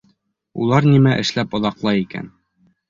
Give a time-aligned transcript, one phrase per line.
[0.63, 2.37] Улар нимә эшләп оҙаҡлай икән?